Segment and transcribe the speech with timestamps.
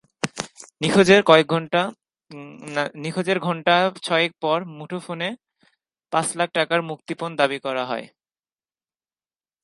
[3.03, 5.29] নিখোঁজের ঘণ্টা ছয়েক পর মুঠোফোনে
[6.13, 8.05] পাঁচ লাখ টাকা মুক্তিপণ দাবি করা হয়।